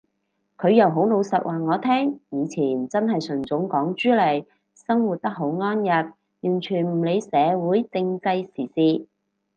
[0.57, 7.29] 佢又好老實話我聽，以前真係純種港豬嚟，生活得好安逸，完全唔理社
[7.61, 9.07] 會政制時事